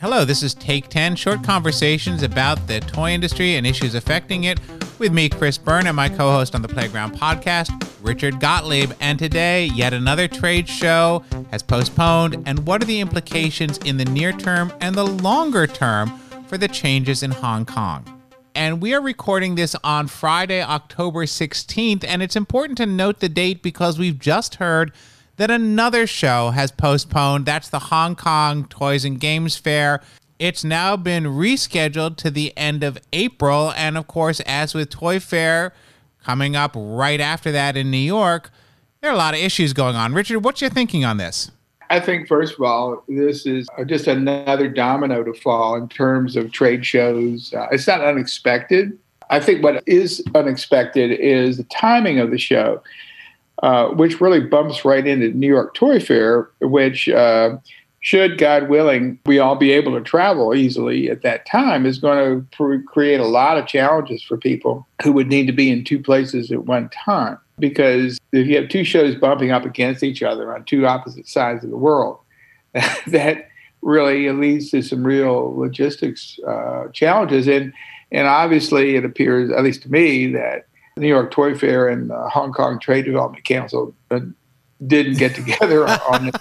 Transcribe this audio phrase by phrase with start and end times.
[0.00, 4.58] Hello, this is Take 10 short conversations about the toy industry and issues affecting it
[4.98, 7.68] with me, Chris Byrne, and my co host on the Playground podcast,
[8.00, 8.92] Richard Gottlieb.
[9.00, 12.42] And today, yet another trade show has postponed.
[12.46, 16.08] And what are the implications in the near term and the longer term
[16.46, 18.22] for the changes in Hong Kong?
[18.54, 22.04] And we are recording this on Friday, October 16th.
[22.08, 24.92] And it's important to note the date because we've just heard
[25.40, 27.46] that another show has postponed.
[27.46, 30.02] That's the Hong Kong Toys and Games Fair.
[30.38, 33.72] It's now been rescheduled to the end of April.
[33.74, 35.72] And of course, as with Toy Fair
[36.22, 38.50] coming up right after that in New York,
[39.00, 40.12] there are a lot of issues going on.
[40.12, 41.50] Richard, what's your thinking on this?
[41.88, 46.52] I think, first of all, this is just another domino to fall in terms of
[46.52, 47.54] trade shows.
[47.54, 48.98] Uh, it's not unexpected.
[49.30, 52.82] I think what is unexpected is the timing of the show.
[53.62, 57.58] Uh, which really bumps right into New York Toy Fair, which, uh,
[58.00, 62.18] should God willing, we all be able to travel easily at that time, is going
[62.18, 65.84] to pr- create a lot of challenges for people who would need to be in
[65.84, 67.38] two places at one time.
[67.58, 71.62] Because if you have two shows bumping up against each other on two opposite sides
[71.62, 72.18] of the world,
[73.08, 73.48] that
[73.82, 77.46] really leads to some real logistics uh, challenges.
[77.46, 77.74] And
[78.12, 80.66] and obviously, it appears, at least to me, that
[81.00, 84.20] New York Toy Fair and the Hong Kong Trade Development Council uh,
[84.86, 86.36] didn't get together on it,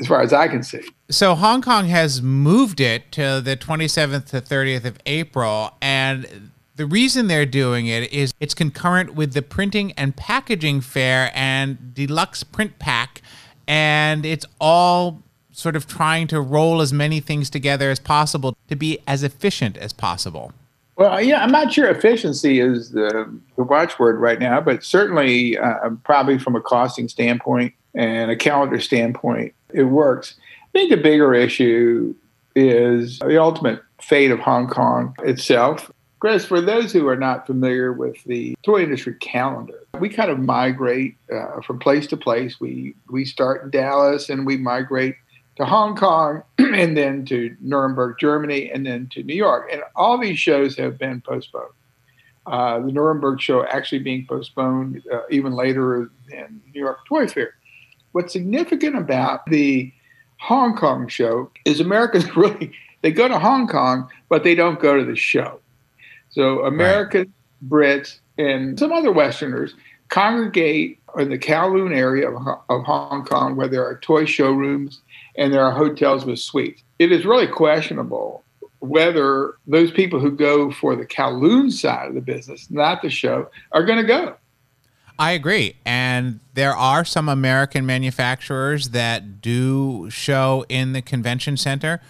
[0.00, 0.82] as far as I can see.
[1.08, 6.86] So Hong Kong has moved it to the 27th to 30th of April, and the
[6.86, 12.42] reason they're doing it is it's concurrent with the printing and packaging fair and deluxe
[12.42, 13.22] print pack,
[13.66, 18.76] and it's all sort of trying to roll as many things together as possible to
[18.76, 20.52] be as efficient as possible.
[21.00, 25.88] Well, yeah, I'm not sure efficiency is the, the watchword right now, but certainly, uh,
[26.04, 30.34] probably from a costing standpoint and a calendar standpoint, it works.
[30.62, 32.14] I think the bigger issue
[32.54, 35.90] is the ultimate fate of Hong Kong itself.
[36.18, 40.38] Chris, for those who are not familiar with the toy industry calendar, we kind of
[40.38, 42.60] migrate uh, from place to place.
[42.60, 45.14] We we start in Dallas and we migrate
[45.60, 49.68] to Hong Kong and then to Nuremberg, Germany, and then to New York.
[49.72, 51.72] And all these shows have been postponed.
[52.46, 57.54] Uh, the Nuremberg show actually being postponed uh, even later than New York Toy Fair.
[58.12, 59.92] What's significant about the
[60.38, 62.72] Hong Kong show is Americans really
[63.02, 65.60] they go to Hong Kong, but they don't go to the show.
[66.30, 67.28] So Americans,
[67.62, 67.98] right.
[67.98, 69.74] Brits and some other Westerners
[70.08, 72.36] congregate in the Kowloon area of,
[72.68, 75.00] of Hong Kong, where there are toy showrooms
[75.36, 76.82] and there are hotels with suites.
[76.98, 78.44] It is really questionable
[78.80, 83.50] whether those people who go for the Kowloon side of the business, not the show,
[83.72, 84.36] are going to go.
[85.18, 85.76] I agree.
[85.84, 92.00] And there are some American manufacturers that do show in the convention center.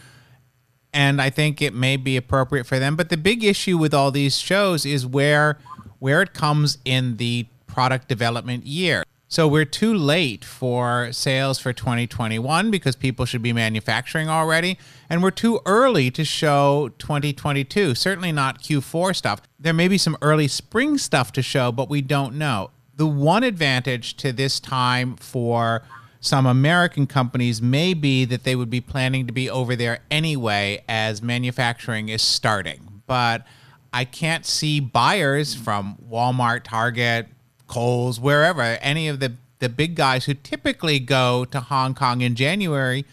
[0.92, 2.94] And I think it may be appropriate for them.
[2.94, 5.58] But the big issue with all these shows is where
[5.98, 9.04] where it comes in the product development year.
[9.32, 14.76] So we're too late for sales for 2021 because people should be manufacturing already.
[15.08, 19.40] And we're too early to show 2022, certainly not Q4 stuff.
[19.56, 22.70] There may be some early spring stuff to show, but we don't know.
[22.96, 25.82] The one advantage to this time for
[26.18, 30.82] some American companies may be that they would be planning to be over there anyway
[30.88, 33.02] as manufacturing is starting.
[33.06, 33.46] But
[33.92, 37.28] I can't see buyers from Walmart, Target,
[37.70, 42.34] Kohl's, wherever, any of the, the big guys who typically go to Hong Kong in
[42.34, 43.04] January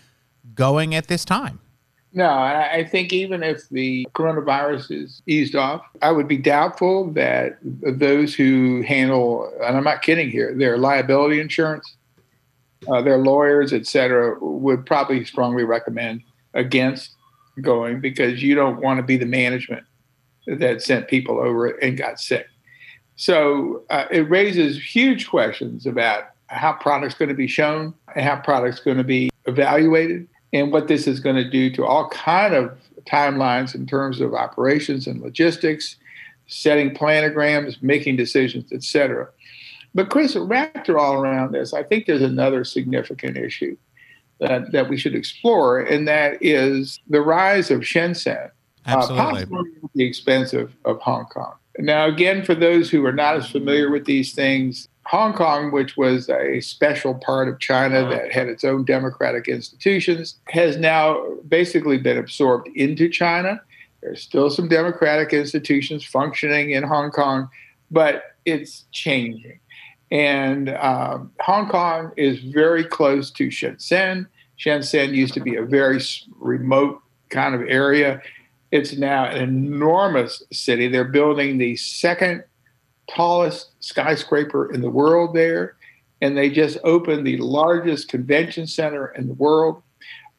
[0.56, 1.59] going at this time.
[2.13, 7.59] No, I think even if the coronavirus is eased off, I would be doubtful that
[7.62, 11.96] those who handle, and I'm not kidding here, their liability insurance,
[12.88, 16.23] uh, their lawyers, et cetera, would probably strongly recommend
[16.56, 17.12] against
[17.62, 19.85] going because you don't want to be the management
[20.47, 22.47] that sent people over and got sick.
[23.17, 28.38] So uh, it raises huge questions about how products going to be shown and how
[28.38, 32.53] products going to be evaluated and what this is going to do to all kind
[32.53, 35.97] of timelines in terms of operations and logistics,
[36.46, 39.28] setting planograms, making decisions, etc.
[39.96, 43.75] But Chris, wrapped all around this, I think there's another significant issue
[44.40, 48.52] that, that we should explore, and that is the rise of Shenzhen,
[48.85, 51.55] uh, possibly at the expense of, of Hong Kong.
[51.79, 55.96] Now, again, for those who are not as familiar with these things, Hong Kong, which
[55.96, 61.97] was a special part of China that had its own democratic institutions, has now basically
[61.97, 63.62] been absorbed into China.
[64.02, 67.50] There's still some democratic institutions functioning in Hong Kong,
[67.90, 69.59] but it's changing.
[70.12, 74.28] And um, Hong Kong is very close to Shenzhen.
[74.59, 76.02] Shenzhen used to be a very
[76.38, 78.22] remote kind of area.
[78.72, 80.87] It's now an enormous city.
[80.87, 82.43] They're building the second
[83.09, 85.75] tallest skyscraper in the world there,
[86.22, 89.81] and they just opened the largest convention center in the world.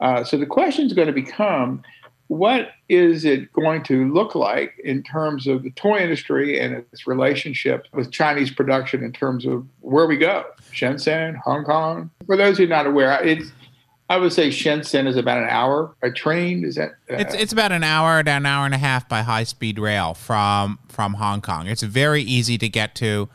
[0.01, 1.83] Uh, so the question is going to become
[2.29, 7.07] what is it going to look like in terms of the toy industry and its
[7.07, 10.45] relationship with Chinese production in terms of where we go?
[10.73, 12.11] Shenzhen, Hong Kong.
[12.27, 13.51] For those who are not aware, it's
[14.11, 16.65] I would say Shenzhen is about an hour by train.
[16.65, 16.93] Is that?
[17.11, 19.79] Uh, it's it's about an hour to an hour and a half by high speed
[19.79, 21.67] rail from from Hong Kong.
[21.67, 23.29] It's very easy to get to.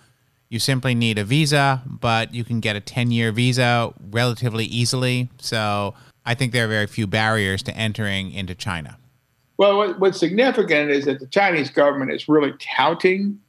[0.49, 5.29] You simply need a visa, but you can get a ten year visa relatively easily.
[5.39, 5.93] So
[6.25, 8.97] I think there are very few barriers to entering into China.
[9.57, 13.39] Well, what, what's significant is that the Chinese government is really touting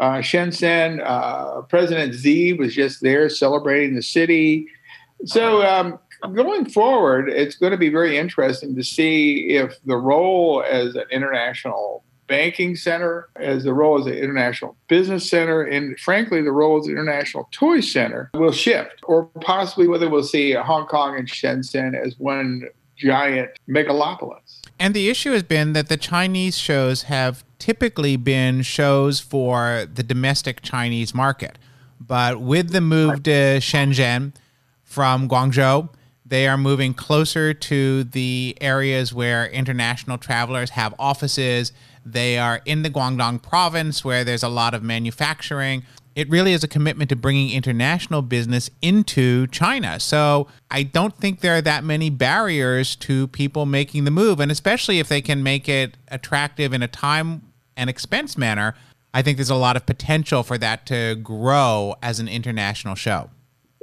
[0.00, 1.02] uh, Shenzhen.
[1.04, 4.68] Uh, President Xi was just there celebrating the city.
[5.24, 5.98] So um,
[6.32, 11.04] going forward, it's going to be very interesting to see if the role as an
[11.10, 16.78] international banking center, as the role as an international business center, and frankly, the role
[16.78, 21.28] as an international toy center will shift, or possibly whether we'll see Hong Kong and
[21.28, 22.64] Shenzhen as one
[22.96, 24.60] giant megalopolis.
[24.78, 30.02] And the issue has been that the Chinese shows have typically been shows for the
[30.02, 31.58] domestic Chinese market.
[32.00, 34.34] But with the move to Shenzhen
[34.82, 35.88] from Guangzhou,
[36.24, 41.72] they are moving closer to the areas where international travelers have offices.
[42.04, 45.84] They are in the Guangdong province where there's a lot of manufacturing.
[46.14, 50.00] It really is a commitment to bringing international business into China.
[50.00, 54.40] So I don't think there are that many barriers to people making the move.
[54.40, 57.42] And especially if they can make it attractive in a time
[57.76, 58.74] and expense manner,
[59.12, 63.28] I think there's a lot of potential for that to grow as an international show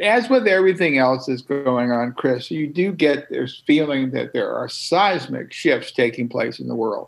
[0.01, 4.53] as with everything else that's going on, Chris, you do get this feeling that there
[4.53, 7.07] are seismic shifts taking place in the world,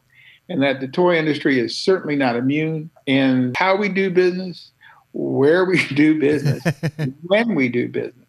[0.50, 4.72] and that the toy industry is certainly not immune in how we do business,
[5.14, 6.64] where we do business,
[7.24, 8.28] when we do business,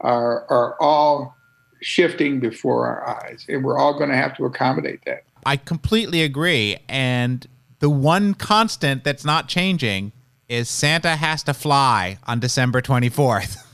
[0.00, 1.34] are are all
[1.82, 5.24] shifting before our eyes, and we're all going to have to accommodate that.
[5.44, 7.46] I completely agree, and
[7.80, 10.12] the one constant that's not changing
[10.48, 13.62] is Santa has to fly on December 24th.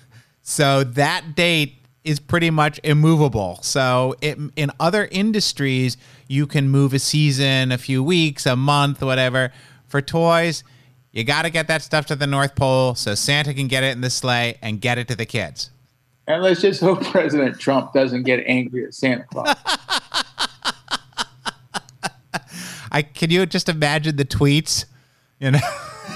[0.43, 3.59] So that date is pretty much immovable.
[3.63, 5.97] So it, in other industries,
[6.29, 9.53] you can move a season, a few weeks, a month, whatever.
[9.87, 10.65] For toys,
[11.13, 13.93] you got to get that stuff to the North Pole so Santa can get it
[13.93, 15.71] in the sleigh and get it to the kids.
[16.27, 19.55] And let's just hope President Trump doesn't get angry at Santa Claus.
[22.95, 24.85] I can you just imagine the tweets,
[25.41, 25.59] you know?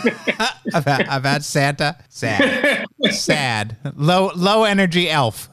[0.75, 1.97] about, about Santa.
[2.09, 2.76] Sad.
[3.13, 3.77] Sad.
[3.97, 5.49] Low low energy elf.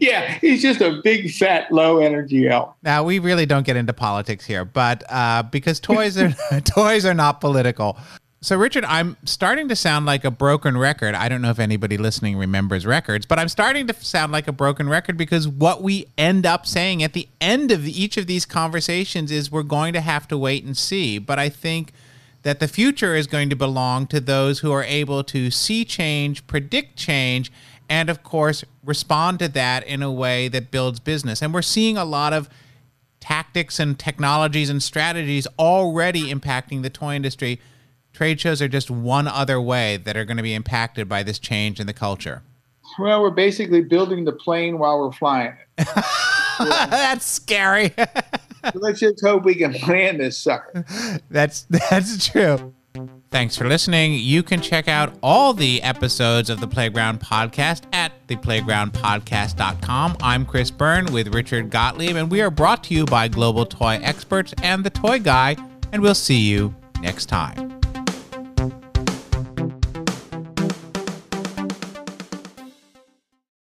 [0.00, 2.74] yeah, he's just a big fat low energy elf.
[2.82, 6.34] Now we really don't get into politics here, but uh, because toys are
[6.64, 7.98] toys are not political.
[8.42, 11.14] So, Richard, I'm starting to sound like a broken record.
[11.14, 14.52] I don't know if anybody listening remembers records, but I'm starting to sound like a
[14.52, 18.44] broken record because what we end up saying at the end of each of these
[18.44, 21.18] conversations is we're going to have to wait and see.
[21.18, 21.92] But I think
[22.46, 26.46] that the future is going to belong to those who are able to see change,
[26.46, 27.50] predict change,
[27.88, 31.42] and of course, respond to that in a way that builds business.
[31.42, 32.48] And we're seeing a lot of
[33.18, 37.60] tactics and technologies and strategies already impacting the toy industry
[38.12, 41.40] trade shows are just one other way that are going to be impacted by this
[41.40, 42.44] change in the culture.
[43.00, 45.56] Well, we're basically building the plane while we're flying
[46.58, 47.92] that's scary.
[48.74, 50.84] let's just hope we can plan this sucker.
[51.30, 52.74] That's that's true.
[53.30, 54.14] Thanks for listening.
[54.14, 60.16] You can check out all the episodes of the Playground Podcast at theplaygroundpodcast.com.
[60.22, 63.98] I'm Chris Byrne with Richard Gottlieb, and we are brought to you by Global Toy
[64.02, 65.56] Experts and the Toy Guy,
[65.92, 67.75] and we'll see you next time.